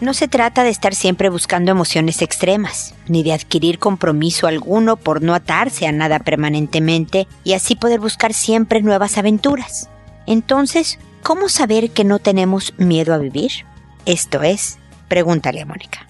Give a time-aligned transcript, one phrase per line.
[0.00, 5.22] No se trata de estar siempre buscando emociones extremas, ni de adquirir compromiso alguno por
[5.22, 9.90] no atarse a nada permanentemente y así poder buscar siempre nuevas aventuras.
[10.26, 13.50] Entonces, ¿cómo saber que no tenemos miedo a vivir?
[14.06, 14.78] Esto es,
[15.08, 16.06] pregúntale a Mónica.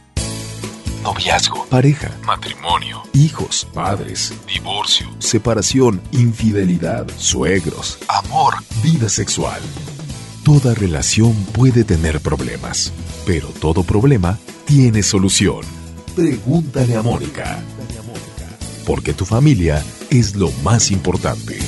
[1.03, 9.63] Noviazgo, pareja, matrimonio, hijos, padres, divorcio, separación, infidelidad, suegros, amor, vida sexual.
[10.45, 12.93] Toda relación puede tener problemas,
[13.29, 15.61] pero todo problema tiene solución.
[16.17, 17.63] Pregúntale a Mónica.
[18.87, 21.59] Porque tu familia es lo más importante.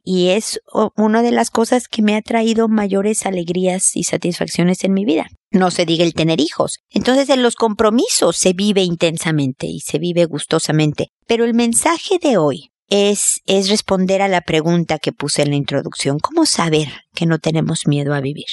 [0.03, 0.61] Y es
[0.95, 5.25] una de las cosas que me ha traído mayores alegrías y satisfacciones en mi vida.
[5.49, 6.77] No se diga el tener hijos.
[6.91, 11.07] Entonces en los compromisos se vive intensamente y se vive gustosamente.
[11.25, 15.55] Pero el mensaje de hoy es, es responder a la pregunta que puse en la
[15.55, 16.19] introducción.
[16.19, 18.45] ¿Cómo saber que no tenemos miedo a vivir?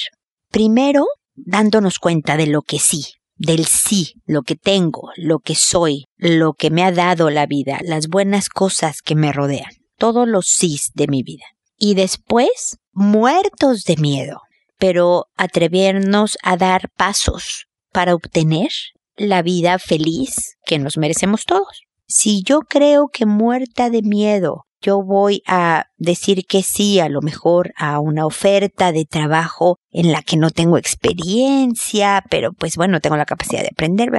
[0.49, 1.05] Primero,
[1.35, 3.05] dándonos cuenta de lo que sí,
[3.35, 7.79] del sí, lo que tengo, lo que soy, lo que me ha dado la vida,
[7.83, 11.45] las buenas cosas que me rodean, todos los sís de mi vida.
[11.77, 14.41] Y después, muertos de miedo,
[14.77, 18.69] pero atrevernos a dar pasos para obtener
[19.15, 21.83] la vida feliz que nos merecemos todos.
[22.07, 27.21] Si yo creo que muerta de miedo yo voy a decir que sí a lo
[27.21, 32.99] mejor a una oferta de trabajo en la que no tengo experiencia, pero pues bueno,
[32.99, 34.11] tengo la capacidad de aprender,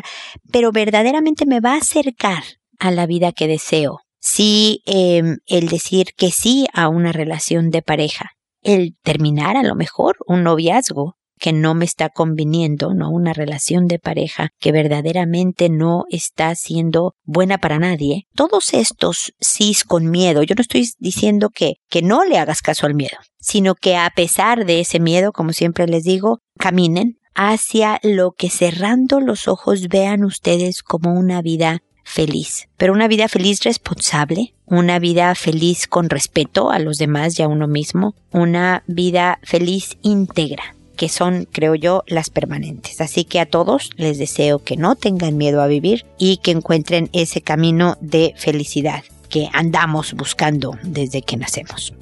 [0.51, 2.43] pero verdaderamente me va a acercar
[2.79, 4.01] a la vida que deseo.
[4.19, 8.31] Sí, em, el decir que sí a una relación de pareja,
[8.63, 13.11] el terminar a lo mejor un noviazgo, que no me está conviniendo, ¿no?
[13.11, 18.25] Una relación de pareja que verdaderamente no está siendo buena para nadie.
[18.35, 22.87] Todos estos sís con miedo, yo no estoy diciendo que, que no le hagas caso
[22.87, 28.01] al miedo, sino que a pesar de ese miedo, como siempre les digo, caminen hacia
[28.03, 33.63] lo que cerrando los ojos vean ustedes como una vida feliz, pero una vida feliz
[33.65, 39.41] responsable, una vida feliz con respeto a los demás y a uno mismo, una vida
[39.43, 43.01] feliz íntegra, que son, creo yo, las permanentes.
[43.01, 47.11] Así que a todos les deseo que no tengan miedo a vivir y que encuentren
[47.13, 51.93] ese camino de felicidad que andamos buscando desde que nacemos.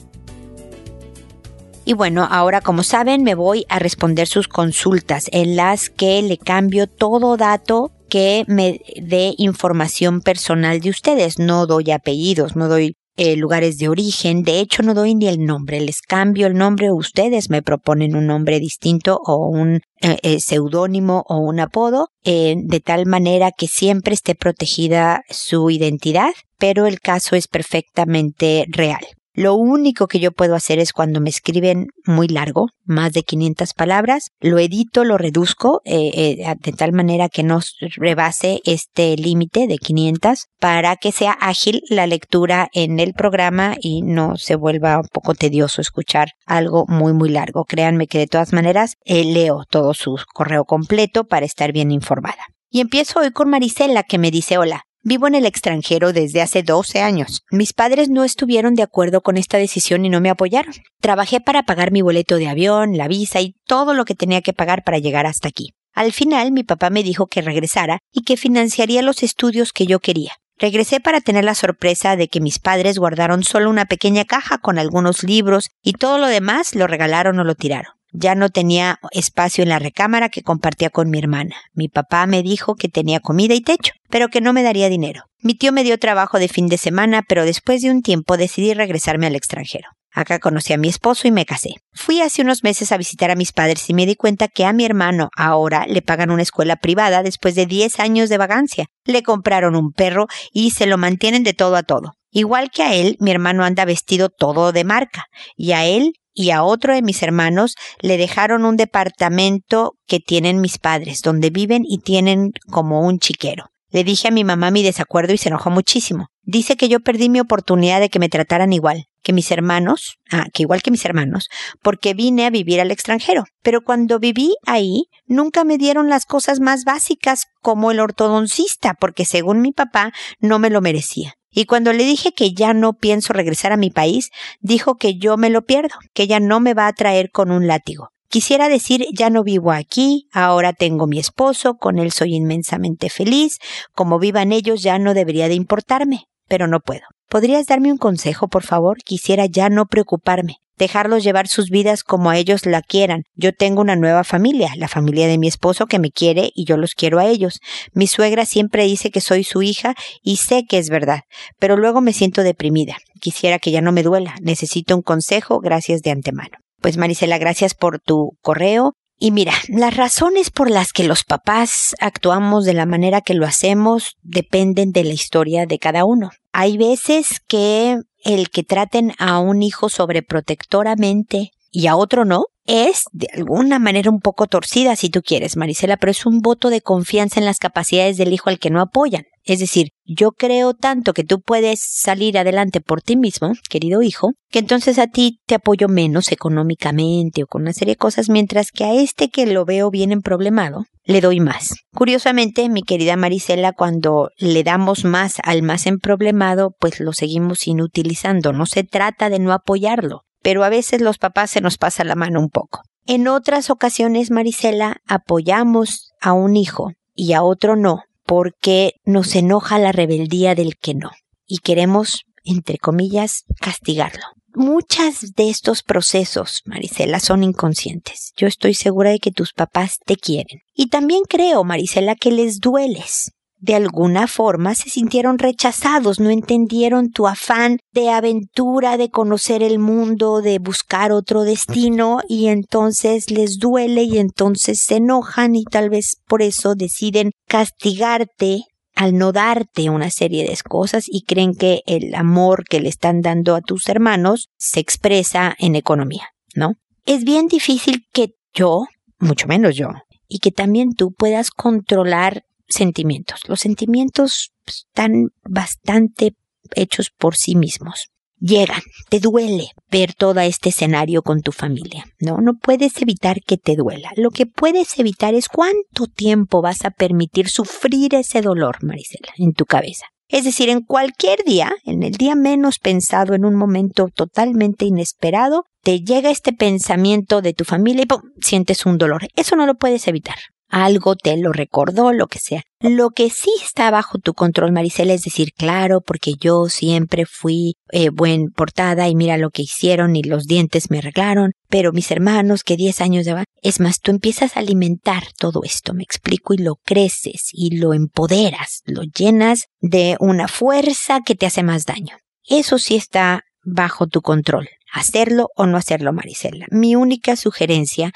[1.85, 6.39] Y bueno, ahora como saben me voy a responder sus consultas en las que le
[6.39, 11.39] cambio todo dato que me dé información personal de ustedes.
[11.39, 14.43] No doy apellidos, no doy eh, lugares de origen.
[14.43, 15.81] De hecho, no doy ni el nombre.
[15.81, 16.93] Les cambio el nombre.
[16.93, 22.83] Ustedes me proponen un nombre distinto o un eh, eh, seudónimo o un apodo, de
[22.85, 29.05] tal manera que siempre esté protegida su identidad, pero el caso es perfectamente real.
[29.35, 33.73] Lo único que yo puedo hacer es cuando me escriben muy largo, más de 500
[33.73, 37.61] palabras, lo edito, lo reduzco eh, eh, de tal manera que no
[37.97, 44.03] rebase este límite de 500 para que sea ágil la lectura en el programa y
[44.03, 47.65] no se vuelva un poco tedioso escuchar algo muy muy largo.
[47.65, 52.49] Créanme que de todas maneras eh, leo todo su correo completo para estar bien informada.
[52.69, 54.85] Y empiezo hoy con Marisela que me dice hola.
[55.05, 57.43] Vivo en el extranjero desde hace 12 años.
[57.51, 60.75] Mis padres no estuvieron de acuerdo con esta decisión y no me apoyaron.
[61.01, 64.53] Trabajé para pagar mi boleto de avión, la visa y todo lo que tenía que
[64.53, 65.75] pagar para llegar hasta aquí.
[65.93, 69.99] Al final mi papá me dijo que regresara y que financiaría los estudios que yo
[69.99, 70.35] quería.
[70.57, 74.79] Regresé para tener la sorpresa de que mis padres guardaron solo una pequeña caja con
[74.79, 77.93] algunos libros y todo lo demás lo regalaron o lo tiraron.
[78.13, 81.57] Ya no tenía espacio en la recámara que compartía con mi hermana.
[81.73, 85.25] Mi papá me dijo que tenía comida y techo, pero que no me daría dinero.
[85.41, 88.75] Mi tío me dio trabajo de fin de semana, pero después de un tiempo decidí
[88.75, 89.89] regresarme al extranjero.
[90.15, 91.71] Acá conocí a mi esposo y me casé.
[91.95, 94.75] Fui hace unos meses a visitar a mis padres y me di cuenta que a
[94.75, 98.87] mi hermano ahora le pagan una escuela privada después de 10 años de vagancia.
[99.05, 102.13] Le compraron un perro y se lo mantienen de todo a todo.
[102.31, 106.51] Igual que a él, mi hermano anda vestido todo de marca, y a él y
[106.51, 111.83] a otro de mis hermanos le dejaron un departamento que tienen mis padres, donde viven
[111.87, 113.67] y tienen como un chiquero.
[113.91, 116.29] Le dije a mi mamá mi desacuerdo y se enojó muchísimo.
[116.43, 120.47] Dice que yo perdí mi oportunidad de que me trataran igual que mis hermanos, ah,
[120.53, 121.49] que igual que mis hermanos,
[121.83, 123.45] porque vine a vivir al extranjero.
[123.63, 129.25] Pero cuando viví ahí, nunca me dieron las cosas más básicas como el ortodoncista, porque
[129.25, 131.35] según mi papá no me lo merecía.
[131.53, 135.37] Y cuando le dije que ya no pienso regresar a mi país, dijo que yo
[135.37, 138.09] me lo pierdo, que ella no me va a traer con un látigo.
[138.29, 143.59] Quisiera decir, ya no vivo aquí, ahora tengo mi esposo, con él soy inmensamente feliz,
[143.95, 147.03] como vivan ellos ya no debería de importarme, pero no puedo.
[147.29, 148.97] ¿Podrías darme un consejo, por favor?
[149.05, 153.25] Quisiera ya no preocuparme dejarlos llevar sus vidas como a ellos la quieran.
[153.35, 156.77] Yo tengo una nueva familia, la familia de mi esposo que me quiere y yo
[156.77, 157.61] los quiero a ellos.
[157.93, 161.21] Mi suegra siempre dice que soy su hija y sé que es verdad,
[161.59, 162.97] pero luego me siento deprimida.
[163.21, 164.35] Quisiera que ya no me duela.
[164.41, 166.59] Necesito un consejo, gracias de antemano.
[166.81, 168.95] Pues Marisela, gracias por tu correo.
[169.19, 173.47] Y mira, las razones por las que los papás actuamos de la manera que lo
[173.47, 176.31] hacemos dependen de la historia de cada uno.
[176.53, 183.05] Hay veces que el que traten a un hijo sobreprotectoramente y a otro no, es
[183.13, 186.81] de alguna manera un poco torcida si tú quieres, Marisela, pero es un voto de
[186.81, 189.25] confianza en las capacidades del hijo al que no apoyan.
[189.45, 194.33] Es decir, yo creo tanto que tú puedes salir adelante por ti mismo, querido hijo,
[194.51, 198.71] que entonces a ti te apoyo menos económicamente o con una serie de cosas, mientras
[198.71, 201.75] que a este que lo veo bien en problemado, le doy más.
[201.93, 207.67] Curiosamente, mi querida Marisela, cuando le damos más al más en problemado, pues lo seguimos
[207.67, 208.53] inutilizando.
[208.53, 212.15] No se trata de no apoyarlo, pero a veces los papás se nos pasa la
[212.15, 212.83] mano un poco.
[213.07, 219.79] En otras ocasiones, Marisela, apoyamos a un hijo y a otro no, porque nos enoja
[219.79, 221.11] la rebeldía del que no
[221.47, 224.23] y queremos, entre comillas, castigarlo.
[224.55, 228.33] Muchas de estos procesos, Marisela, son inconscientes.
[228.35, 230.61] Yo estoy segura de que tus papás te quieren.
[230.75, 233.33] Y también creo, Marisela, que les dueles
[233.63, 239.79] de alguna forma se sintieron rechazados, no entendieron tu afán de aventura, de conocer el
[239.79, 245.91] mundo, de buscar otro destino y entonces les duele y entonces se enojan y tal
[245.91, 248.65] vez por eso deciden castigarte
[248.97, 253.23] al no darte una serie de cosas y creen que el amor que le están
[253.23, 256.75] dando a tus hermanos se expresa en economía, ¿no?
[257.07, 258.87] Es bien difícil que yo
[259.23, 259.89] mucho menos yo,
[260.29, 263.41] y que también tú puedas controlar sentimientos.
[263.49, 266.35] Los sentimientos están bastante
[266.75, 268.09] hechos por sí mismos.
[268.45, 272.07] Llegan, te duele ver todo este escenario con tu familia.
[272.19, 274.11] No, no puedes evitar que te duela.
[274.17, 279.53] Lo que puedes evitar es cuánto tiempo vas a permitir sufrir ese dolor, Marisela, en
[279.53, 280.07] tu cabeza.
[280.27, 285.67] Es decir, en cualquier día, en el día menos pensado, en un momento totalmente inesperado,
[285.83, 288.23] te llega este pensamiento de tu familia y ¡pum!
[288.41, 289.29] sientes un dolor.
[289.37, 290.37] Eso no lo puedes evitar
[290.73, 292.63] algo te lo recordó, lo que sea.
[292.81, 297.75] Lo que sí está bajo tu control, Maricela, es decir, claro, porque yo siempre fui
[297.91, 302.11] eh, buen portada y mira lo que hicieron y los dientes me arreglaron, pero mis
[302.11, 306.55] hermanos que 10 años llevan, es más, tú empiezas a alimentar todo esto, me explico,
[306.55, 311.85] y lo creces y lo empoderas, lo llenas de una fuerza que te hace más
[311.85, 312.17] daño.
[312.49, 316.67] Eso sí está bajo tu control, hacerlo o no hacerlo, Marisela.
[316.71, 318.11] Mi única sugerencia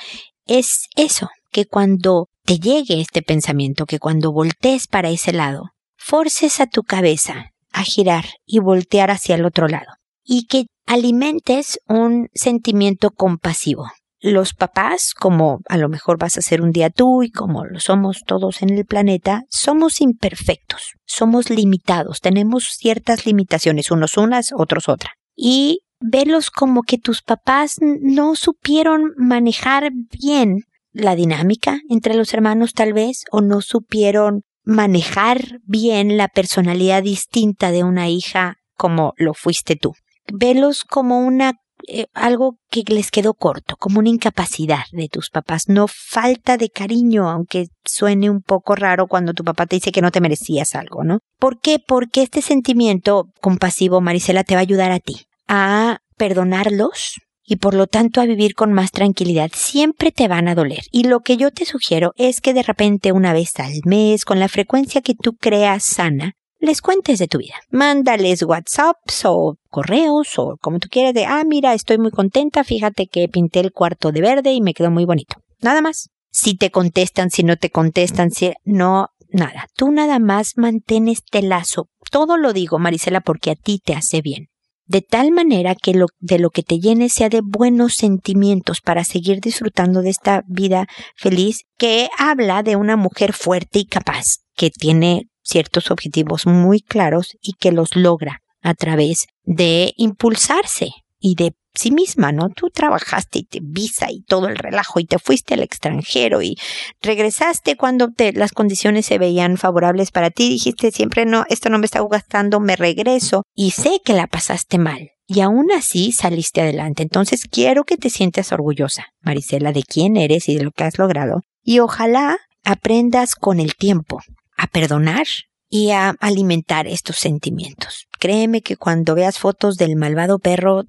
[0.47, 6.61] es eso, que cuando te llegue este pensamiento, que cuando voltees para ese lado, forces
[6.61, 9.93] a tu cabeza a girar y voltear hacia el otro lado,
[10.25, 13.91] y que alimentes un sentimiento compasivo.
[14.21, 17.81] Los papás, como a lo mejor vas a ser un día tú y como lo
[17.81, 24.89] somos todos en el planeta, somos imperfectos, somos limitados, tenemos ciertas limitaciones, unos unas, otros
[24.89, 25.11] otra.
[25.35, 30.63] Y velos como que tus papás no supieron manejar bien
[30.97, 37.71] la dinámica entre los hermanos tal vez o no supieron manejar bien la personalidad distinta
[37.71, 39.95] de una hija como lo fuiste tú.
[40.33, 41.55] Velos como una
[41.89, 46.71] eh, algo que les quedó corto, como una incapacidad de tus papás, no falta de
[46.71, 50.75] cariño, aunque suene un poco raro cuando tu papá te dice que no te merecías
[50.75, 51.21] algo, ¿no?
[51.39, 51.79] ¿Por qué?
[51.79, 57.75] Porque este sentimiento compasivo, Marisela, te va a ayudar a ti a perdonarlos, y por
[57.75, 59.51] lo tanto a vivir con más tranquilidad.
[59.55, 60.83] Siempre te van a doler.
[60.91, 64.41] Y lo que yo te sugiero es que de repente una vez al mes, con
[64.41, 67.55] la frecuencia que tú creas sana, les cuentes de tu vida.
[67.71, 73.07] Mándales WhatsApps o correos o como tú quieras de, ah, mira, estoy muy contenta, fíjate
[73.07, 75.37] que pinté el cuarto de verde y me quedó muy bonito.
[75.61, 76.11] Nada más.
[76.33, 79.69] Si te contestan, si no te contestan, si no, nada.
[79.75, 81.89] Tú nada más mantén este lazo.
[82.11, 84.49] Todo lo digo, Marisela, porque a ti te hace bien
[84.87, 89.05] de tal manera que lo, de lo que te llene sea de buenos sentimientos para
[89.05, 94.71] seguir disfrutando de esta vida feliz que habla de una mujer fuerte y capaz, que
[94.71, 100.91] tiene ciertos objetivos muy claros y que los logra a través de impulsarse
[101.27, 102.51] y de sí misma, ¿no?
[102.51, 106.57] Tú trabajaste y te visa y todo el relajo y te fuiste al extranjero y
[107.03, 110.49] regresaste cuando te, las condiciones se veían favorables para ti.
[110.49, 114.79] Dijiste siempre, no, esto no me está gustando, me regreso y sé que la pasaste
[114.79, 115.11] mal.
[115.27, 117.03] Y aún así saliste adelante.
[117.03, 120.97] Entonces quiero que te sientas orgullosa, Marisela, de quién eres y de lo que has
[120.97, 121.43] logrado.
[121.65, 124.21] Y ojalá aprendas con el tiempo
[124.57, 125.27] a perdonar
[125.69, 128.07] y a alimentar estos sentimientos.
[128.27, 130.83] Créeme que cuando veas fotos del malvado perro,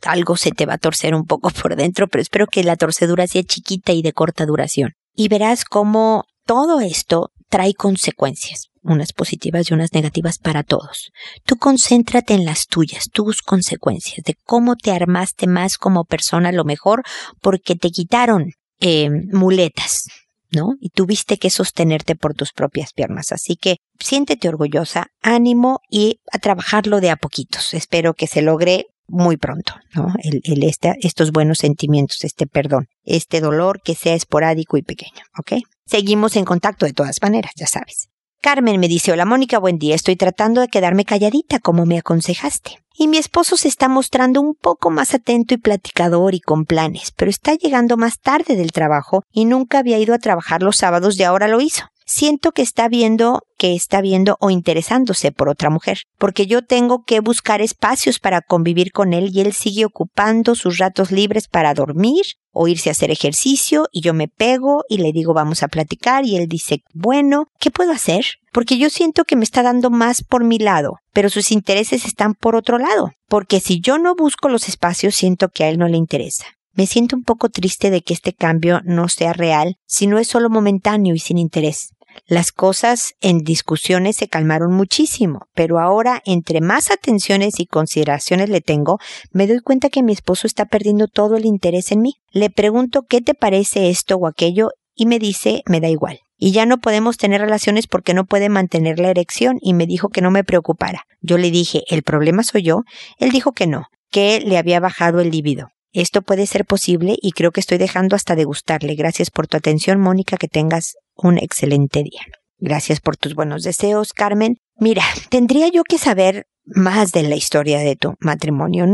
[0.00, 3.26] algo se te va a torcer un poco por dentro, pero espero que la torcedura
[3.26, 4.94] sea chiquita y de corta duración.
[5.14, 11.10] Y verás cómo todo esto trae consecuencias, unas positivas y unas negativas para todos.
[11.44, 16.64] Tú concéntrate en las tuyas, tus consecuencias, de cómo te armaste más como persona lo
[16.64, 17.02] mejor
[17.42, 20.06] porque te quitaron eh, muletas,
[20.52, 20.74] ¿no?
[20.80, 23.32] Y tuviste que sostenerte por tus propias piernas.
[23.32, 27.74] Así que siéntete orgullosa, ánimo y a trabajarlo de a poquitos.
[27.74, 30.14] Espero que se logre muy pronto, ¿no?
[30.22, 30.62] El, el
[31.02, 35.62] estos buenos sentimientos, este perdón, este dolor que sea esporádico y pequeño, ¿ok?
[35.84, 38.09] Seguimos en contacto de todas maneras, ya sabes.
[38.42, 42.82] Carmen me dice, hola Mónica, buen día, estoy tratando de quedarme calladita como me aconsejaste.
[42.96, 47.12] Y mi esposo se está mostrando un poco más atento y platicador y con planes,
[47.14, 51.20] pero está llegando más tarde del trabajo y nunca había ido a trabajar los sábados
[51.20, 55.70] y ahora lo hizo siento que está viendo, que está viendo o interesándose por otra
[55.70, 60.54] mujer, porque yo tengo que buscar espacios para convivir con él y él sigue ocupando
[60.54, 64.98] sus ratos libres para dormir o irse a hacer ejercicio y yo me pego y
[64.98, 68.24] le digo vamos a platicar y él dice, bueno, ¿qué puedo hacer?
[68.52, 72.34] Porque yo siento que me está dando más por mi lado, pero sus intereses están
[72.34, 75.86] por otro lado, porque si yo no busco los espacios siento que a él no
[75.86, 76.46] le interesa.
[76.72, 80.28] Me siento un poco triste de que este cambio no sea real, si no es
[80.28, 81.90] solo momentáneo y sin interés.
[82.26, 88.60] Las cosas en discusiones se calmaron muchísimo, pero ahora entre más atenciones y consideraciones le
[88.60, 88.98] tengo,
[89.32, 92.14] me doy cuenta que mi esposo está perdiendo todo el interés en mí.
[92.30, 96.20] Le pregunto qué te parece esto o aquello y me dice me da igual.
[96.36, 100.08] Y ya no podemos tener relaciones porque no puede mantener la erección y me dijo
[100.08, 101.04] que no me preocupara.
[101.20, 102.82] Yo le dije, ¿el problema soy yo?
[103.18, 105.68] Él dijo que no, que le había bajado el líbido.
[105.92, 108.94] Esto puede ser posible y creo que estoy dejando hasta de gustarle.
[108.94, 112.22] Gracias por tu atención, Mónica, que tengas un excelente día.
[112.58, 114.58] Gracias por tus buenos deseos, Carmen.
[114.78, 118.86] Mira, tendría yo que saber más de la historia de tu matrimonio.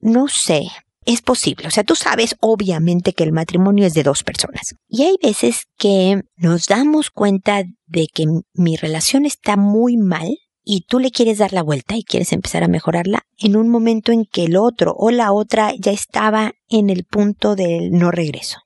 [0.00, 0.62] no sé,
[1.04, 1.68] es posible.
[1.68, 4.74] O sea, tú sabes obviamente que el matrimonio es de dos personas.
[4.88, 10.86] Y hay veces que nos damos cuenta de que mi relación está muy mal y
[10.88, 14.24] tú le quieres dar la vuelta y quieres empezar a mejorarla en un momento en
[14.24, 18.63] que el otro o la otra ya estaba en el punto del no regreso.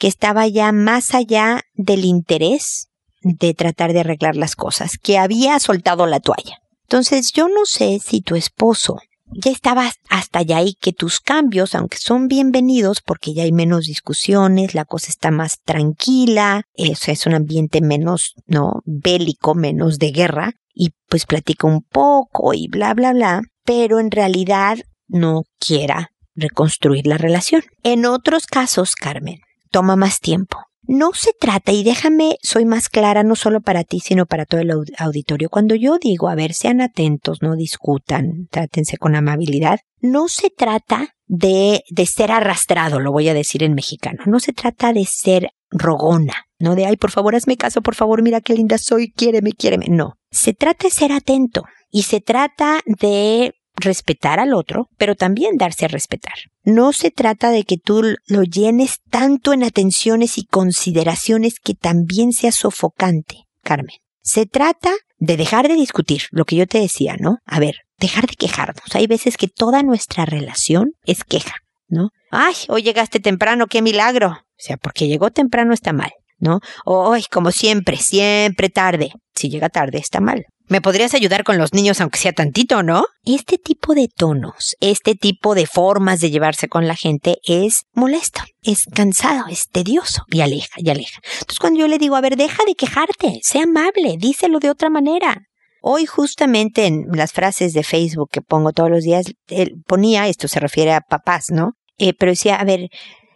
[0.00, 2.88] Que estaba ya más allá del interés
[3.22, 6.58] de tratar de arreglar las cosas, que había soltado la toalla.
[6.82, 8.98] Entonces yo no sé si tu esposo
[9.32, 13.84] ya estaba hasta allá y que tus cambios, aunque son bienvenidos porque ya hay menos
[13.84, 20.10] discusiones, la cosa está más tranquila, es, es un ambiente menos, no, bélico, menos de
[20.10, 26.10] guerra, y pues platica un poco y bla, bla, bla, pero en realidad no quiera
[26.34, 27.62] reconstruir la relación.
[27.82, 29.40] En otros casos, Carmen,
[29.70, 30.58] toma más tiempo.
[30.82, 34.60] No se trata, y déjame, soy más clara no solo para ti, sino para todo
[34.60, 35.48] el auditorio.
[35.48, 41.14] Cuando yo digo, a ver, sean atentos, no discutan, trátense con amabilidad, no se trata
[41.26, 45.50] de, de ser arrastrado, lo voy a decir en mexicano, no se trata de ser
[45.70, 49.52] rogona, no de, ay, por favor, hazme caso, por favor, mira qué linda soy, quiéreme,
[49.52, 49.86] quiéreme.
[49.88, 55.56] No, se trata de ser atento y se trata de respetar al otro, pero también
[55.56, 56.34] darse a respetar.
[56.62, 62.32] No se trata de que tú lo llenes tanto en atenciones y consideraciones que también
[62.32, 63.96] sea sofocante, Carmen.
[64.22, 67.38] Se trata de dejar de discutir, lo que yo te decía, ¿no?
[67.44, 68.94] A ver, dejar de quejarnos.
[68.94, 71.56] Hay veces que toda nuestra relación es queja,
[71.88, 72.10] ¿no?
[72.30, 74.28] Ay, hoy llegaste temprano, qué milagro.
[74.28, 76.60] O sea, porque llegó temprano está mal, ¿no?
[76.84, 79.12] Ay, como siempre, siempre tarde.
[79.34, 80.44] Si llega tarde está mal.
[80.70, 83.04] ¿Me podrías ayudar con los niños aunque sea tantito, no?
[83.24, 88.40] Este tipo de tonos, este tipo de formas de llevarse con la gente es molesto,
[88.62, 91.20] es cansado, es tedioso y aleja y aleja.
[91.40, 94.90] Entonces cuando yo le digo, a ver, deja de quejarte, sea amable, díselo de otra
[94.90, 95.42] manera.
[95.82, 100.46] Hoy justamente en las frases de Facebook que pongo todos los días, él ponía, esto
[100.46, 101.72] se refiere a papás, ¿no?
[101.98, 102.90] Eh, pero decía, a ver,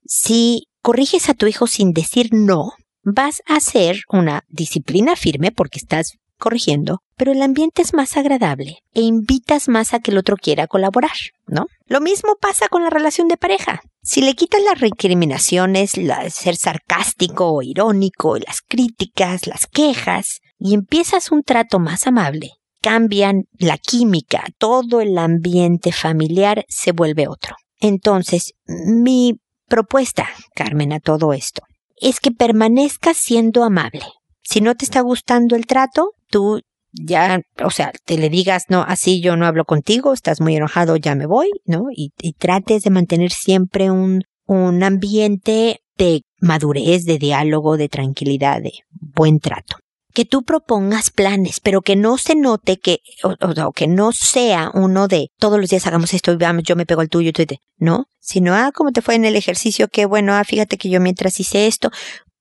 [0.05, 5.81] si corriges a tu hijo sin decir no, vas a hacer una disciplina firme porque
[5.81, 10.37] estás corrigiendo, pero el ambiente es más agradable e invitas más a que el otro
[10.37, 11.17] quiera colaborar,
[11.47, 11.67] ¿no?
[11.87, 13.81] Lo mismo pasa con la relación de pareja.
[14.03, 15.93] Si le quitas las recriminaciones,
[16.31, 23.45] ser sarcástico o irónico, las críticas, las quejas, y empiezas un trato más amable, cambian
[23.59, 27.57] la química, todo el ambiente familiar se vuelve otro.
[27.81, 31.63] Entonces, mi propuesta, Carmen, a todo esto,
[31.97, 34.05] es que permanezcas siendo amable.
[34.43, 36.61] Si no te está gustando el trato, tú
[36.93, 40.97] ya, o sea, te le digas, no, así yo no hablo contigo, estás muy enojado,
[40.97, 41.87] ya me voy, ¿no?
[41.95, 48.73] Y, trates de mantener siempre un, un ambiente de madurez, de diálogo, de tranquilidad, de
[48.91, 49.77] buen trato.
[50.13, 55.07] Que tú propongas planes, pero que no se note que, o, que no sea uno
[55.09, 57.31] de todos los días hagamos esto y vamos, yo me pego al tuyo,
[57.79, 61.01] no, sino, ah, cómo te fue en el ejercicio, qué bueno, ah, fíjate que yo
[61.01, 61.91] mientras hice esto,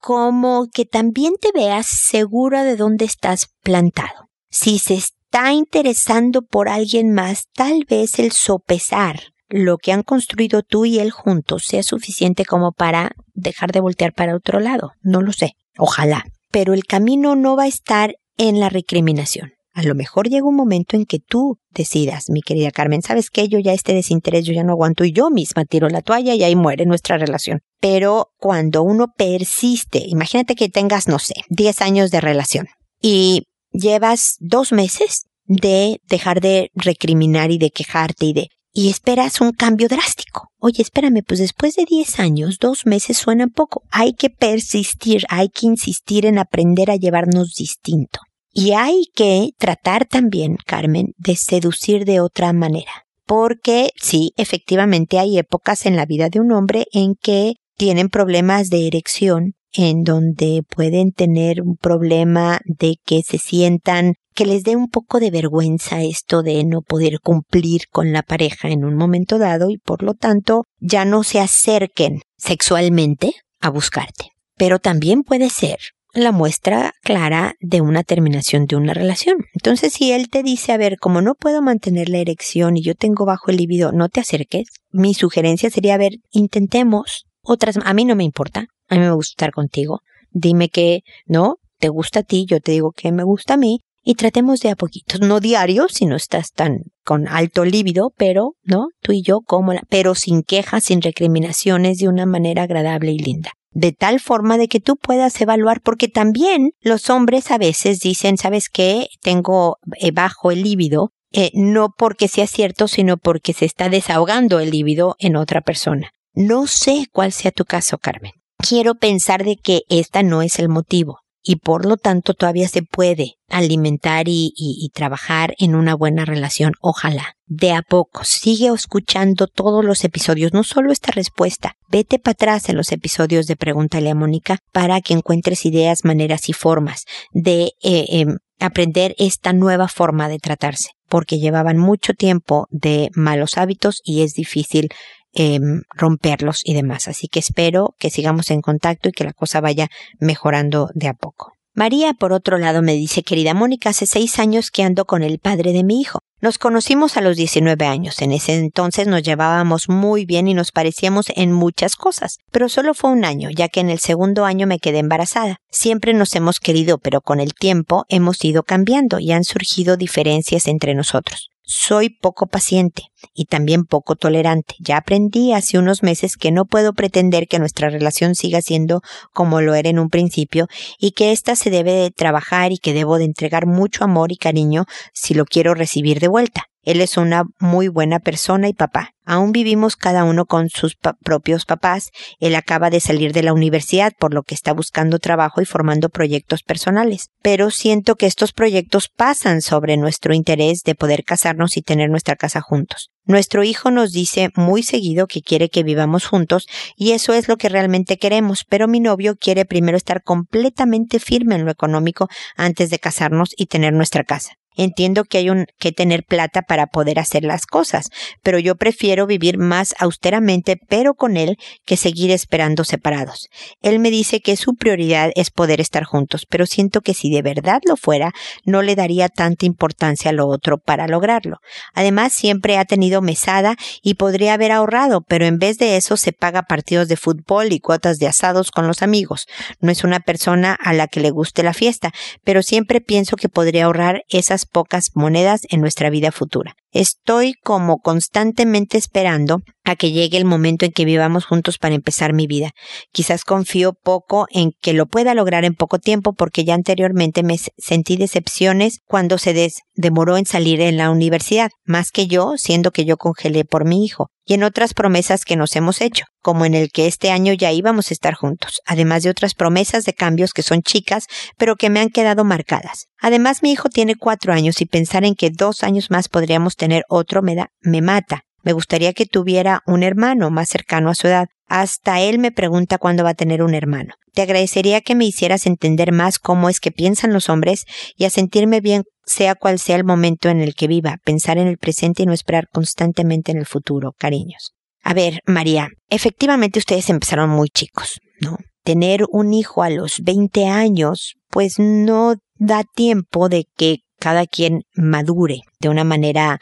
[0.03, 4.29] como que también te veas segura de dónde estás plantado.
[4.49, 10.61] Si se está interesando por alguien más, tal vez el sopesar lo que han construido
[10.61, 14.91] tú y él juntos sea suficiente como para dejar de voltear para otro lado.
[15.01, 15.53] No lo sé.
[15.77, 16.25] Ojalá.
[16.51, 19.53] Pero el camino no va a estar en la recriminación.
[19.73, 23.47] A lo mejor llega un momento en que tú decidas, mi querida Carmen, sabes que
[23.47, 26.43] yo ya este desinterés yo ya no aguanto y yo misma tiro la toalla y
[26.43, 27.62] ahí muere nuestra relación.
[27.81, 32.67] Pero cuando uno persiste, imagínate que tengas, no sé, 10 años de relación
[33.01, 39.39] y llevas dos meses de dejar de recriminar y de quejarte y de y esperas
[39.39, 40.49] un cambio drástico.
[40.57, 43.83] Oye, espérame, pues después de 10 años, dos meses suenan poco.
[43.91, 48.19] Hay que persistir, hay que insistir en aprender a llevarnos distinto.
[48.53, 52.91] Y hay que tratar también, Carmen, de seducir de otra manera.
[53.25, 58.69] Porque sí, efectivamente hay épocas en la vida de un hombre en que tienen problemas
[58.69, 64.75] de erección, en donde pueden tener un problema de que se sientan, que les dé
[64.75, 69.39] un poco de vergüenza esto de no poder cumplir con la pareja en un momento
[69.39, 74.29] dado y por lo tanto ya no se acerquen sexualmente a buscarte.
[74.57, 75.79] Pero también puede ser
[76.13, 79.38] la muestra clara de una terminación de una relación.
[79.54, 82.95] Entonces, si él te dice, a ver, como no puedo mantener la erección y yo
[82.95, 87.93] tengo bajo el libido, no te acerques, mi sugerencia sería, a ver, intentemos otras, a
[87.93, 92.19] mí no me importa, a mí me gusta estar contigo, dime que no, te gusta
[92.19, 95.21] a ti, yo te digo que me gusta a mí, y tratemos de a poquitos,
[95.21, 98.88] no diario si no estás tan con alto líbido, pero, ¿no?
[99.02, 103.52] Tú y yo cómoda, pero sin quejas, sin recriminaciones, de una manera agradable y linda.
[103.73, 108.38] De tal forma de que tú puedas evaluar, porque también los hombres a veces dicen,
[108.38, 109.07] ¿sabes qué?
[109.21, 114.59] Tengo eh, bajo el líbido, eh, no porque sea cierto, sino porque se está desahogando
[114.59, 116.12] el líbido en otra persona.
[116.33, 118.33] No sé cuál sea tu caso, Carmen.
[118.57, 122.82] Quiero pensar de que esta no es el motivo y por lo tanto todavía se
[122.84, 126.73] puede alimentar y, y, trabajar en una buena relación.
[126.82, 127.36] Ojalá.
[127.45, 128.23] De a poco.
[128.23, 131.75] Sigue escuchando todos los episodios, no solo esta respuesta.
[131.89, 136.49] Vete para atrás en los episodios de Pregúntale a Mónica para que encuentres ideas, maneras
[136.49, 142.67] y formas de eh, em, aprender esta nueva forma de tratarse, porque llevaban mucho tiempo
[142.71, 144.89] de malos hábitos y es difícil
[145.36, 147.08] Em, romperlos y demás.
[147.08, 151.15] Así que espero que sigamos en contacto y que la cosa vaya mejorando de a
[151.15, 151.54] poco.
[151.74, 155.39] María, por otro lado, me dice, querida Mónica, hace seis años que ando con el
[155.39, 156.19] padre de mi hijo.
[156.39, 158.22] Nos conocimos a los 19 años.
[158.22, 162.38] En ese entonces nos llevábamos muy bien y nos parecíamos en muchas cosas.
[162.52, 165.58] Pero solo fue un año, ya que en el segundo año me quedé embarazada.
[165.72, 170.67] Siempre nos hemos querido, pero con el tiempo hemos ido cambiando y han surgido diferencias
[170.67, 171.50] entre nosotros.
[171.65, 174.76] Soy poco paciente y también poco tolerante.
[174.80, 179.62] Ya aprendí hace unos meses que no puedo pretender que nuestra relación siga siendo como
[179.62, 180.67] lo era en un principio
[180.99, 184.38] y que ésta se debe de trabajar y que debo de entregar mucho amor y
[184.38, 186.72] cariño si lo quiero recibir de vuelta.
[186.84, 189.12] Él es una muy buena persona y papá.
[189.26, 192.12] Aún vivimos cada uno con sus propios papás.
[192.39, 196.10] Él acaba de salir de la universidad, por lo que está buscando trabajo y formando
[196.10, 197.30] proyectos personales.
[197.41, 202.36] Pero siento que estos proyectos pasan sobre nuestro interés de poder casarnos y tener nuestra
[202.36, 203.12] casa juntos.
[203.26, 206.67] Nuestro hijo nos dice muy seguido que quiere que vivamos juntos
[206.98, 211.56] y eso es lo que realmente queremos, pero mi novio quiere primero estar completamente firme
[211.56, 214.58] en lo económico antes de casarnos y tener nuestra casa.
[214.75, 218.09] Entiendo que hay un, que tener plata para poder hacer las cosas,
[218.41, 223.49] pero yo prefiero vivir más austeramente, pero con él, que seguir esperando separados.
[223.81, 227.41] Él me dice que su prioridad es poder estar juntos, pero siento que si de
[227.41, 228.31] verdad lo fuera,
[228.65, 231.57] no le daría tanta importancia a lo otro para lograrlo.
[231.93, 236.33] Además, siempre ha tenido mesada y podría haber ahorrado, pero en vez de eso se
[236.33, 239.47] paga partidos de fútbol y cuotas de asados con los amigos.
[239.79, 242.12] No es una persona a la que le guste la fiesta,
[242.43, 246.76] pero siempre pienso que podría ahorrar esas pocas monedas en nuestra vida futura.
[246.93, 252.34] Estoy como constantemente esperando a que llegue el momento en que vivamos juntos para empezar
[252.34, 252.71] mi vida.
[253.12, 257.58] Quizás confío poco en que lo pueda lograr en poco tiempo porque ya anteriormente me
[257.77, 263.06] sentí decepciones cuando se demoró en salir en la universidad, más que yo, siendo que
[263.06, 266.73] yo congelé por mi hijo, y en otras promesas que nos hemos hecho, como en
[266.73, 270.53] el que este año ya íbamos a estar juntos, además de otras promesas de cambios
[270.53, 271.27] que son chicas,
[271.58, 273.08] pero que me han quedado marcadas.
[273.21, 276.83] Además, mi hijo tiene cuatro años y pensar en que dos años más podríamos tener
[277.10, 278.43] otro me, da, me mata.
[278.63, 281.48] Me gustaría que tuviera un hermano más cercano a su edad.
[281.67, 284.13] Hasta él me pregunta cuándo va a tener un hermano.
[284.34, 288.30] Te agradecería que me hicieras entender más cómo es que piensan los hombres y a
[288.30, 292.24] sentirme bien sea cual sea el momento en el que viva, pensar en el presente
[292.24, 294.74] y no esperar constantemente en el futuro, cariños.
[295.04, 298.58] A ver, María, efectivamente ustedes empezaron muy chicos, ¿no?
[298.84, 304.83] Tener un hijo a los 20 años, pues no da tiempo de que cada quien
[304.95, 306.57] madure de una manera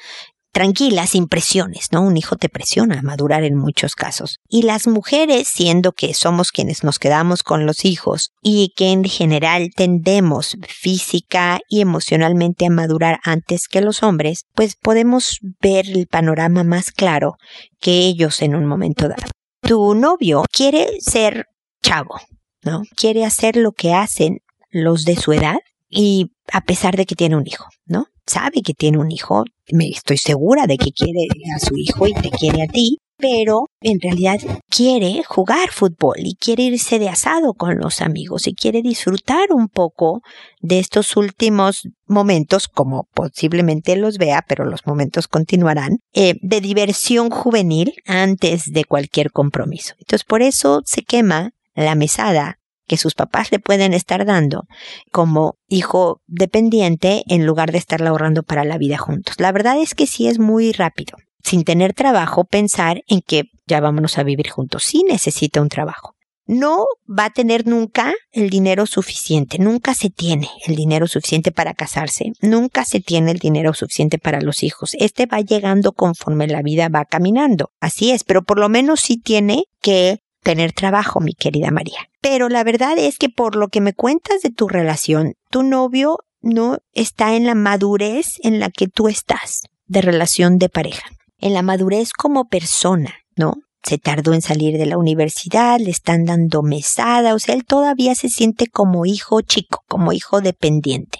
[0.51, 2.01] tranquila, sin presiones, ¿no?
[2.01, 4.39] Un hijo te presiona a madurar en muchos casos.
[4.49, 9.03] Y las mujeres, siendo que somos quienes nos quedamos con los hijos y que en
[9.03, 16.07] general tendemos física y emocionalmente a madurar antes que los hombres, pues podemos ver el
[16.07, 17.35] panorama más claro
[17.79, 19.29] que ellos en un momento dado.
[19.61, 21.45] Tu novio quiere ser
[21.83, 22.19] chavo,
[22.63, 22.81] ¿no?
[22.95, 24.39] Quiere hacer lo que hacen
[24.71, 28.07] los de su edad y a pesar de que tiene un hijo, ¿no?
[28.25, 32.13] Sabe que tiene un hijo, me estoy segura de que quiere a su hijo y
[32.13, 37.53] te quiere a ti, pero en realidad quiere jugar fútbol y quiere irse de asado
[37.53, 40.21] con los amigos y quiere disfrutar un poco
[40.59, 47.29] de estos últimos momentos, como posiblemente los vea, pero los momentos continuarán, eh, de diversión
[47.29, 49.93] juvenil antes de cualquier compromiso.
[49.99, 52.57] Entonces por eso se quema la mesada
[52.91, 54.65] que sus papás le pueden estar dando
[55.13, 59.35] como hijo dependiente en lugar de estarla ahorrando para la vida juntos.
[59.37, 61.17] La verdad es que sí es muy rápido.
[61.41, 64.83] Sin tener trabajo, pensar en que ya vámonos a vivir juntos.
[64.83, 66.15] Sí necesita un trabajo.
[66.45, 71.73] No va a tener nunca el dinero suficiente, nunca se tiene el dinero suficiente para
[71.73, 74.97] casarse, nunca se tiene el dinero suficiente para los hijos.
[74.99, 77.71] Este va llegando conforme la vida va caminando.
[77.79, 82.09] Así es, pero por lo menos sí tiene que tener trabajo, mi querida María.
[82.21, 86.19] Pero la verdad es que por lo que me cuentas de tu relación, tu novio
[86.41, 91.53] no está en la madurez en la que tú estás de relación de pareja, en
[91.53, 93.55] la madurez como persona, ¿no?
[93.83, 98.13] Se tardó en salir de la universidad, le están dando mesada, o sea, él todavía
[98.15, 101.19] se siente como hijo chico, como hijo dependiente.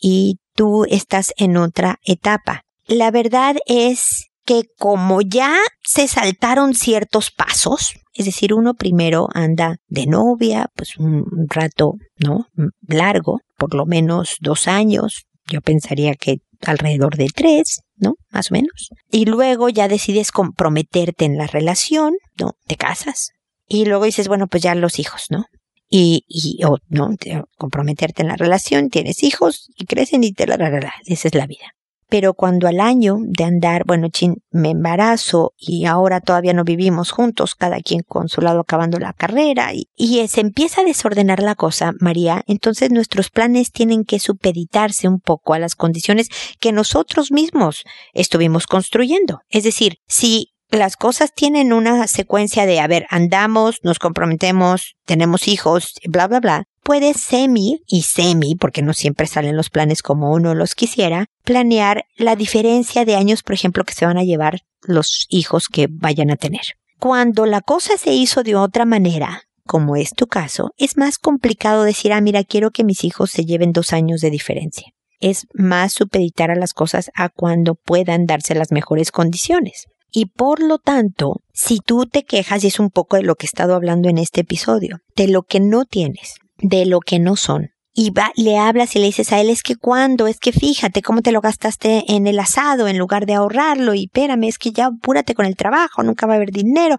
[0.00, 2.62] Y tú estás en otra etapa.
[2.86, 9.76] La verdad es que como ya se saltaron ciertos pasos, es decir, uno primero anda
[9.88, 12.46] de novia, pues un rato, ¿no?
[12.86, 18.14] Largo, por lo menos dos años, yo pensaría que alrededor de tres, ¿no?
[18.30, 18.90] Más o menos.
[19.10, 22.52] Y luego ya decides comprometerte en la relación, ¿no?
[22.66, 23.30] Te casas.
[23.66, 25.44] Y luego dices, bueno, pues ya los hijos, ¿no?
[25.88, 27.10] Y, y o no,
[27.56, 31.34] comprometerte en la relación, tienes hijos y crecen y te la, la, la, esa es
[31.34, 31.74] la vida
[32.10, 37.12] pero cuando al año de andar, bueno, chin, me embarazo y ahora todavía no vivimos
[37.12, 41.40] juntos, cada quien con su lado acabando la carrera y, y se empieza a desordenar
[41.40, 46.72] la cosa, María, entonces nuestros planes tienen que supeditarse un poco a las condiciones que
[46.72, 49.40] nosotros mismos estuvimos construyendo.
[49.48, 55.48] Es decir, si las cosas tienen una secuencia de, a ver, andamos, nos comprometemos, tenemos
[55.48, 60.32] hijos, bla, bla, bla, puede semi y semi, porque no siempre salen los planes como
[60.32, 64.62] uno los quisiera, planear la diferencia de años, por ejemplo, que se van a llevar
[64.82, 66.62] los hijos que vayan a tener.
[66.98, 71.84] Cuando la cosa se hizo de otra manera, como es tu caso, es más complicado
[71.84, 74.88] decir, ah, mira, quiero que mis hijos se lleven dos años de diferencia.
[75.20, 79.86] Es más supeditar a las cosas a cuando puedan darse las mejores condiciones.
[80.10, 83.46] Y por lo tanto, si tú te quejas, y es un poco de lo que
[83.46, 87.36] he estado hablando en este episodio, de lo que no tienes, de lo que no
[87.36, 87.70] son.
[87.92, 91.02] Y va, le hablas y le dices a él, es que cuando, es que fíjate
[91.02, 94.70] cómo te lo gastaste en el asado en lugar de ahorrarlo y espérame, es que
[94.70, 96.96] ya apúrate con el trabajo, nunca va a haber dinero.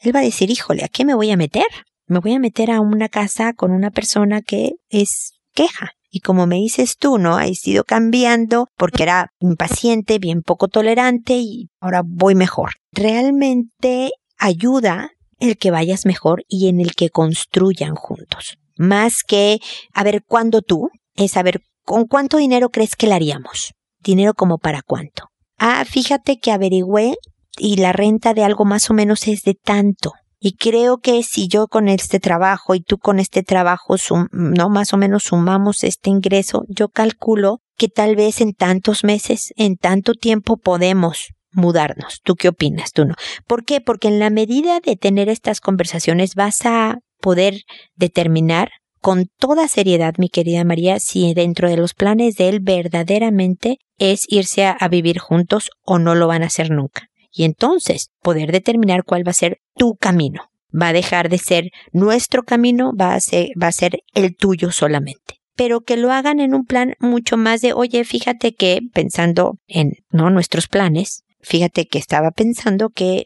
[0.00, 1.66] Él va a decir, híjole, ¿a qué me voy a meter?
[2.06, 5.90] Me voy a meter a una casa con una persona que es queja.
[6.08, 7.36] Y como me dices tú, ¿no?
[7.36, 12.72] Ha ido cambiando porque era impaciente, bien poco tolerante y ahora voy mejor.
[12.92, 19.60] Realmente ayuda el que vayas mejor y en el que construyan juntos más que
[19.92, 23.72] a ver cuándo tú, es saber con cuánto dinero crees que la haríamos.
[24.00, 25.28] Dinero como para cuánto.
[25.58, 27.14] Ah, fíjate que averigüé
[27.58, 30.12] y la renta de algo más o menos es de tanto.
[30.44, 33.94] Y creo que si yo con este trabajo y tú con este trabajo,
[34.32, 39.52] no más o menos sumamos este ingreso, yo calculo que tal vez en tantos meses,
[39.56, 42.20] en tanto tiempo podemos mudarnos.
[42.24, 42.90] ¿Tú qué opinas?
[42.92, 43.14] Tú no.
[43.46, 43.80] ¿Por qué?
[43.80, 47.62] Porque en la medida de tener estas conversaciones vas a poder
[47.94, 48.68] determinar
[49.00, 54.26] con toda seriedad, mi querida María, si dentro de los planes de él verdaderamente es
[54.28, 57.08] irse a, vivir juntos o no lo van a hacer nunca.
[57.32, 60.50] Y entonces poder determinar cuál va a ser tu camino.
[60.70, 64.70] Va a dejar de ser nuestro camino, va a ser, va a ser el tuyo
[64.70, 65.40] solamente.
[65.56, 69.94] Pero que lo hagan en un plan mucho más de, oye, fíjate que pensando en
[70.10, 73.24] no nuestros planes, fíjate que estaba pensando que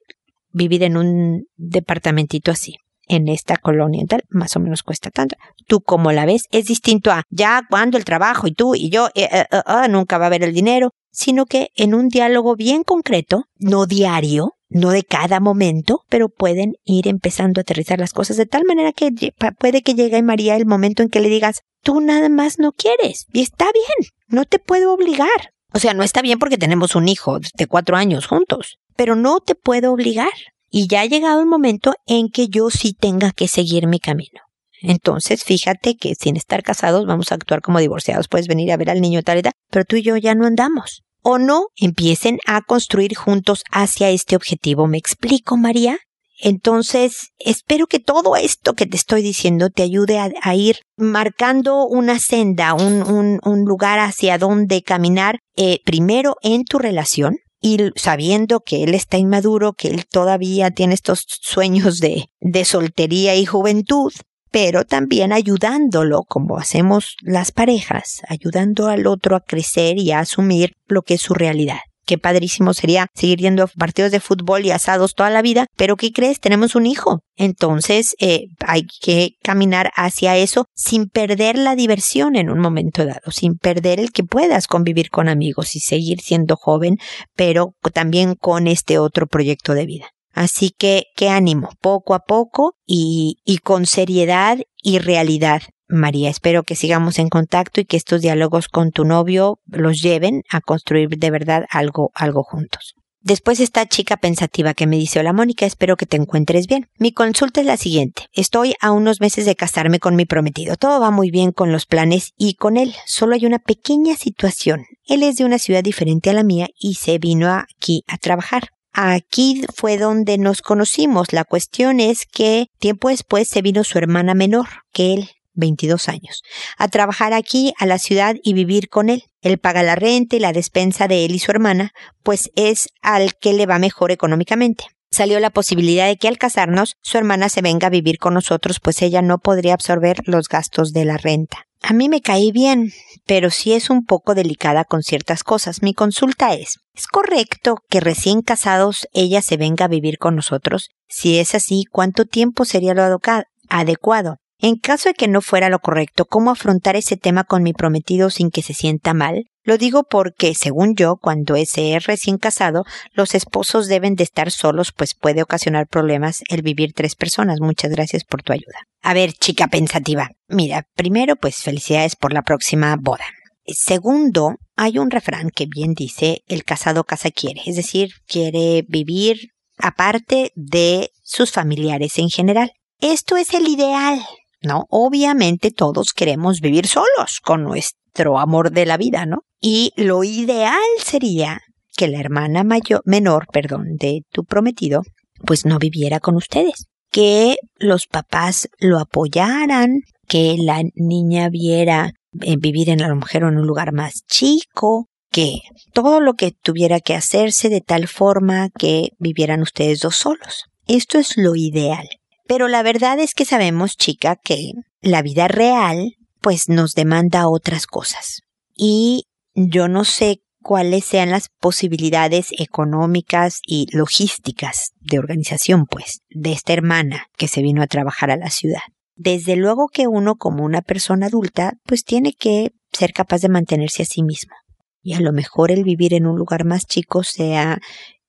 [0.53, 2.77] vivir en un departamentito así
[3.07, 5.37] en esta colonia tal, más o menos cuesta tanto.
[5.67, 9.09] Tú como la ves es distinto a ya cuando el trabajo y tú y yo
[9.15, 12.83] eh, eh, eh, nunca va a haber el dinero, sino que en un diálogo bien
[12.83, 18.37] concreto, no diario, no de cada momento, pero pueden ir empezando a aterrizar las cosas
[18.37, 19.11] de tal manera que
[19.59, 23.27] puede que llegue María el momento en que le digas, tú nada más no quieres
[23.33, 25.53] y está bien, no te puedo obligar.
[25.73, 29.41] O sea, no está bien porque tenemos un hijo de cuatro años juntos, pero no
[29.41, 30.33] te puedo obligar
[30.77, 34.43] y ya ha llegado el momento en que yo sí tenga que seguir mi camino.
[34.83, 38.29] Entonces, fíjate que sin estar casados vamos a actuar como divorciados.
[38.29, 41.03] Puedes venir a ver al niño tal edad, pero tú y yo ya no andamos.
[41.23, 44.87] O no, empiecen a construir juntos hacia este objetivo.
[44.87, 45.97] ¿Me explico, María?
[46.39, 52.19] Entonces, espero que todo esto que te estoy diciendo te ayude a, ir marcando una
[52.19, 58.95] senda, un, lugar hacia donde caminar, eh, primero en tu relación, y sabiendo que él
[58.95, 64.13] está inmaduro, que él todavía tiene estos sueños de, de soltería y juventud,
[64.51, 70.77] pero también ayudándolo, como hacemos las parejas, ayudando al otro a crecer y a asumir
[70.87, 74.71] lo que es su realidad qué padrísimo sería seguir yendo a partidos de fútbol y
[74.71, 76.41] asados toda la vida, pero ¿qué crees?
[76.41, 77.21] Tenemos un hijo.
[77.37, 83.31] Entonces eh, hay que caminar hacia eso sin perder la diversión en un momento dado,
[83.31, 86.97] sin perder el que puedas convivir con amigos y seguir siendo joven,
[87.35, 90.16] pero también con este otro proyecto de vida.
[90.37, 96.75] Así que, qué ánimo, poco a poco y, con seriedad y realidad María, espero que
[96.75, 101.31] sigamos en contacto y que estos diálogos con tu novio los lleven a construir de
[101.31, 102.97] verdad algo, algo juntos.
[103.21, 106.89] Después esta chica pensativa que me dice, hola Mónica, espero que te encuentres bien.
[106.99, 108.27] Mi consulta es la siguiente.
[108.35, 110.77] Estoy a unos meses de casarme con mi prometido.
[110.77, 112.95] Todo va muy bien con los planes y con él.
[113.07, 114.85] Solo hay una pequeña situación.
[115.07, 118.71] Él es de una ciudad diferente a la mía y se vino aquí a trabajar.
[118.99, 121.35] Aquí fue donde nos conocimos.
[121.35, 126.43] La cuestión es que tiempo después se vino su hermana menor que él 22 años,
[126.79, 129.25] a trabajar aquí a la ciudad y vivir con él.
[129.43, 133.35] Él paga la renta y la despensa de él y su hermana, pues es al
[133.35, 134.87] que le va mejor económicamente.
[135.11, 138.81] Salió la posibilidad de que al casarnos su hermana se venga a vivir con nosotros,
[138.81, 141.67] pues ella no podría absorber los gastos de la renta.
[141.89, 142.91] A mí me caí bien,
[143.27, 145.83] pero sí es un poco delicada con ciertas cosas.
[145.83, 150.89] Mi consulta es, ¿es correcto que recién casados ella se venga a vivir con nosotros?
[151.07, 153.21] Si es así, ¿cuánto tiempo sería lo
[153.69, 154.39] adecuado?
[154.59, 158.31] En caso de que no fuera lo correcto, ¿cómo afrontar ese tema con mi prometido
[158.31, 159.45] sin que se sienta mal?
[159.67, 164.53] Lo digo porque, según yo, cuando ese es recién casado, los esposos deben de estar
[164.53, 167.59] solos, pues puede ocasionar problemas el vivir tres personas.
[167.61, 168.79] Muchas gracias por tu ayuda.
[169.03, 170.31] A ver, chica pensativa.
[170.47, 173.25] Mira, primero, pues felicidades por la próxima boda.
[173.67, 179.49] Segundo, hay un refrán que bien dice, el casado casa quiere, es decir, quiere vivir
[179.79, 182.71] aparte de sus familiares en general.
[183.01, 184.25] Esto es el ideal,
[184.63, 184.85] ¿no?
[184.91, 189.39] Obviamente todos queremos vivir solos con nuestro amor de la vida, ¿no?
[189.61, 191.61] Y lo ideal sería
[191.97, 195.03] que la hermana mayor, menor, perdón, de tu prometido,
[195.45, 196.87] pues no viviera con ustedes.
[197.11, 203.57] Que los papás lo apoyaran, que la niña viera eh, vivir en la mujer en
[203.57, 205.61] un lugar más chico, que
[205.93, 210.65] todo lo que tuviera que hacerse de tal forma que vivieran ustedes dos solos.
[210.87, 212.09] Esto es lo ideal.
[212.47, 217.87] Pero la verdad es que sabemos, chica, que la vida real pues nos demanda otras
[217.87, 218.43] cosas.
[218.77, 219.25] Y
[219.57, 226.73] yo no sé cuáles sean las posibilidades económicas y logísticas de organización, pues, de esta
[226.73, 228.81] hermana que se vino a trabajar a la ciudad.
[229.15, 234.03] Desde luego que uno como una persona adulta, pues tiene que ser capaz de mantenerse
[234.03, 234.55] a sí mismo.
[235.03, 237.79] Y a lo mejor el vivir en un lugar más chico sea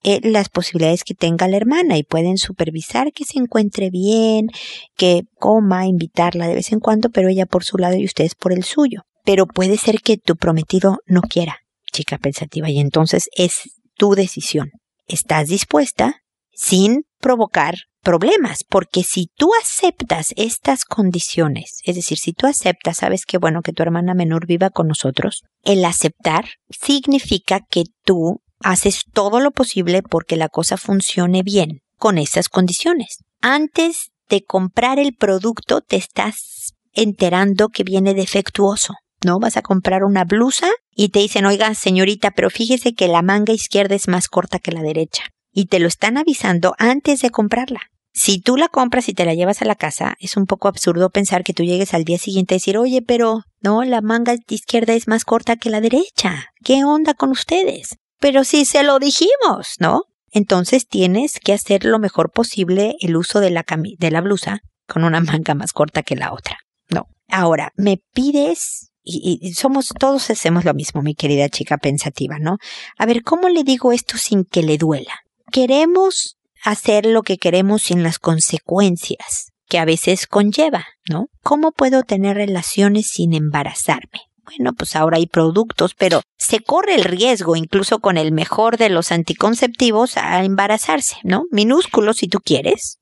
[0.04, 4.48] eh, las posibilidades que tenga la hermana y pueden supervisar que se encuentre bien,
[4.96, 8.54] que coma, invitarla de vez en cuando, pero ella por su lado y ustedes por
[8.54, 9.02] el suyo.
[9.28, 11.58] Pero puede ser que tu prometido no quiera,
[11.92, 14.72] chica pensativa, y entonces es tu decisión.
[15.06, 16.22] ¿Estás dispuesta
[16.54, 23.26] sin provocar problemas, porque si tú aceptas estas condiciones, es decir, si tú aceptas, sabes
[23.26, 29.04] que bueno que tu hermana menor viva con nosotros, el aceptar significa que tú haces
[29.12, 33.26] todo lo posible porque la cosa funcione bien con esas condiciones.
[33.42, 38.94] Antes de comprar el producto te estás enterando que viene defectuoso.
[39.26, 39.40] ¿No?
[39.40, 43.54] Vas a comprar una blusa y te dicen, oiga, señorita, pero fíjese que la manga
[43.54, 45.24] izquierda es más corta que la derecha.
[45.52, 47.82] Y te lo están avisando antes de comprarla.
[48.14, 51.12] Si tú la compras y te la llevas a la casa, es un poco absurdo
[51.12, 54.94] pensar que tú llegues al día siguiente a decir, oye, pero no, la manga izquierda
[54.94, 56.48] es más corta que la derecha.
[56.64, 57.98] ¿Qué onda con ustedes?
[58.20, 60.02] Pero si se lo dijimos, ¿no?
[60.32, 63.66] Entonces tienes que hacer lo mejor posible el uso de la,
[64.00, 66.58] de la blusa con una manga más corta que la otra.
[66.90, 67.08] No.
[67.30, 72.58] Ahora, me pides y, somos, todos hacemos lo mismo, mi querida chica pensativa, ¿no?
[72.98, 75.14] A ver, ¿cómo le digo esto sin que le duela?
[75.52, 81.28] Queremos hacer lo que queremos sin las consecuencias que a veces conlleva, ¿no?
[81.44, 84.22] ¿Cómo puedo tener relaciones sin embarazarme?
[84.46, 88.90] Bueno, pues ahora hay productos, pero se corre el riesgo, incluso con el mejor de
[88.90, 91.44] los anticonceptivos, a embarazarse, ¿no?
[91.52, 92.98] Minúsculos si tú quieres.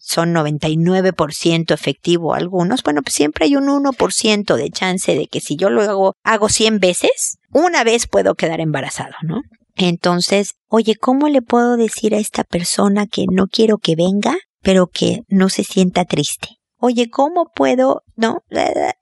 [0.00, 2.82] Son 99% efectivo algunos.
[2.82, 6.48] Bueno, pues siempre hay un 1% de chance de que si yo lo hago, hago
[6.48, 9.42] 100 veces, una vez puedo quedar embarazado, ¿no?
[9.76, 14.88] Entonces, oye, ¿cómo le puedo decir a esta persona que no quiero que venga, pero
[14.88, 16.60] que no se sienta triste?
[16.80, 18.02] oye, ¿cómo puedo?
[18.16, 18.42] No,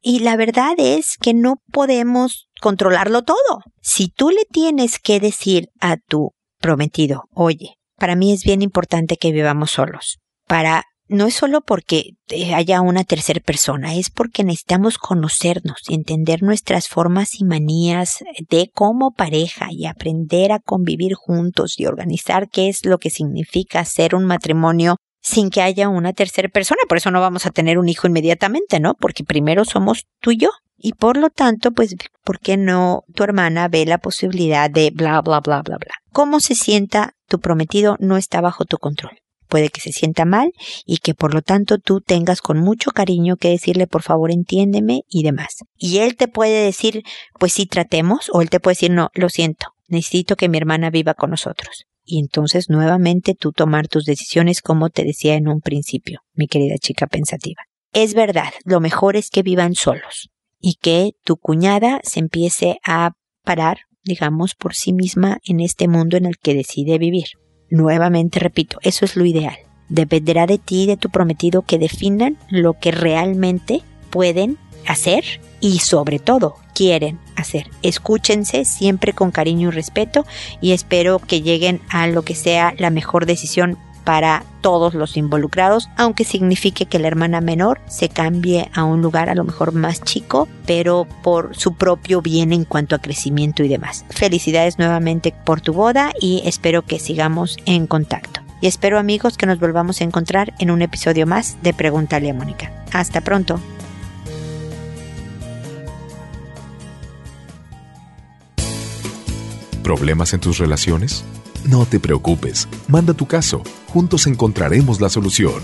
[0.02, 3.62] y la verdad es que no podemos controlarlo todo.
[3.80, 9.16] Si tú le tienes que decir a tu prometido, oye, para mí es bien importante
[9.16, 12.10] que vivamos solos, para no es solo porque
[12.54, 18.70] haya una tercera persona, es porque necesitamos conocernos y entender nuestras formas y manías de
[18.74, 24.14] como pareja y aprender a convivir juntos y organizar qué es lo que significa ser
[24.14, 26.80] un matrimonio sin que haya una tercera persona.
[26.88, 28.94] Por eso no vamos a tener un hijo inmediatamente, ¿no?
[28.94, 30.50] Porque primero somos tú y yo.
[30.80, 35.20] Y por lo tanto, pues, ¿por qué no tu hermana ve la posibilidad de bla,
[35.22, 35.94] bla, bla, bla, bla?
[36.12, 39.18] ¿Cómo se sienta tu prometido no está bajo tu control?
[39.48, 40.52] Puede que se sienta mal
[40.86, 45.02] y que por lo tanto tú tengas con mucho cariño que decirle por favor entiéndeme
[45.08, 45.64] y demás.
[45.76, 47.02] Y él te puede decir
[47.38, 50.90] pues sí tratemos o él te puede decir no, lo siento, necesito que mi hermana
[50.90, 55.60] viva con nosotros y entonces nuevamente tú tomar tus decisiones como te decía en un
[55.60, 57.62] principio, mi querida chica pensativa.
[57.92, 63.12] Es verdad, lo mejor es que vivan solos y que tu cuñada se empiece a
[63.44, 67.26] parar, digamos, por sí misma en este mundo en el que decide vivir.
[67.70, 69.56] Nuevamente repito, eso es lo ideal.
[69.88, 75.24] Dependerá de ti y de tu prometido que definan lo que realmente pueden hacer
[75.60, 77.70] y sobre todo quieren hacer.
[77.82, 80.26] Escúchense siempre con cariño y respeto
[80.60, 83.78] y espero que lleguen a lo que sea la mejor decisión
[84.08, 89.28] para todos los involucrados, aunque signifique que la hermana menor se cambie a un lugar
[89.28, 93.68] a lo mejor más chico, pero por su propio bien en cuanto a crecimiento y
[93.68, 94.06] demás.
[94.08, 98.40] Felicidades nuevamente por tu boda y espero que sigamos en contacto.
[98.62, 102.34] Y espero amigos que nos volvamos a encontrar en un episodio más de Pregúntale a
[102.34, 102.72] Mónica.
[102.94, 103.60] Hasta pronto.
[109.82, 111.26] ¿Problemas en tus relaciones?
[111.68, 113.62] No te preocupes, manda tu caso,
[113.92, 115.62] juntos encontraremos la solución.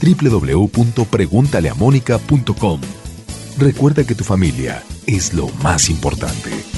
[0.00, 2.80] www.preguntaleamónica.com
[3.58, 6.73] Recuerda que tu familia es lo más importante.